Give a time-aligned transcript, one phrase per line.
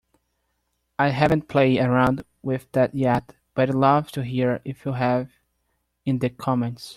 [0.97, 5.29] I haven't played around with that yet, but I'd love to hear if you have
[6.07, 6.89] in the comments.